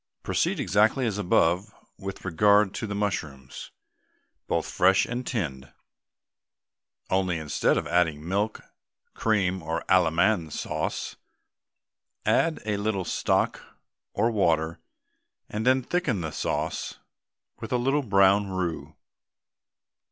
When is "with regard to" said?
1.99-2.87